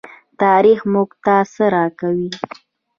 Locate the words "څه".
1.53-1.63